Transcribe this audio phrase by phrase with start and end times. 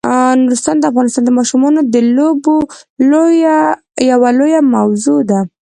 [0.43, 2.55] نورستان د افغانستان د ماشومانو د لوبو
[4.09, 5.39] یوه لویه موضوع ده.